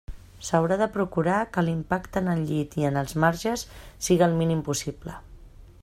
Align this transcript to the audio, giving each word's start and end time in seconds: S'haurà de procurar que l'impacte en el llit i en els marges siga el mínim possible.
S'haurà 0.45 0.77
de 0.81 0.85
procurar 0.95 1.35
que 1.57 1.63
l'impacte 1.67 2.23
en 2.25 2.31
el 2.33 2.41
llit 2.53 2.79
i 2.83 2.89
en 2.91 2.99
els 3.03 3.15
marges 3.25 3.67
siga 4.09 4.31
el 4.31 4.37
mínim 4.41 4.65
possible. 4.73 5.21